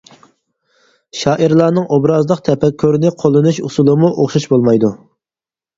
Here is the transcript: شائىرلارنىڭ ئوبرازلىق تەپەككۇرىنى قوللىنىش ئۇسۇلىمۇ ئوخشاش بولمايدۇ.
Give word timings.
شائىرلارنىڭ 1.23 1.85
ئوبرازلىق 1.97 2.43
تەپەككۇرىنى 2.49 3.15
قوللىنىش 3.21 3.63
ئۇسۇلىمۇ 3.69 4.15
ئوخشاش 4.19 4.53
بولمايدۇ. 4.57 4.97